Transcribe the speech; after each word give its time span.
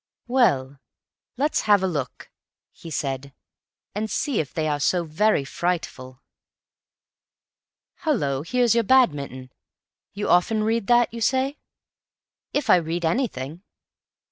"Well, 0.25 0.79
let's 1.37 1.61
have 1.69 1.83
a 1.83 1.87
look," 1.87 2.31
he 2.71 2.89
said, 2.89 3.35
"and 3.93 4.09
see 4.09 4.39
if 4.39 4.51
they 4.51 4.67
are 4.67 4.79
so 4.79 5.03
very 5.03 5.45
frightful. 5.45 6.23
Hallo, 7.97 8.41
here's 8.41 8.73
your 8.73 8.83
'Badminton.' 8.83 9.51
You 10.13 10.27
often 10.27 10.63
read 10.63 10.87
that, 10.87 11.13
you 11.13 11.21
say?" 11.21 11.59
"If 12.51 12.67
I 12.67 12.77
read 12.77 13.05
anything." 13.05 13.61